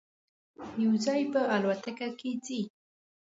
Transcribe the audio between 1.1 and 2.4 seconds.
به الوتکه کې